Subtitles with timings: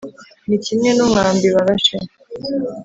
[0.47, 1.95] Ni kimwe n’umwambi barashe,